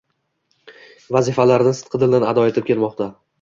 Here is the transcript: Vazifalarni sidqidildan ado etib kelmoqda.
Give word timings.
Vazifalarni 1.17 1.75
sidqidildan 1.81 2.27
ado 2.31 2.47
etib 2.53 2.67
kelmoqda. 2.73 3.11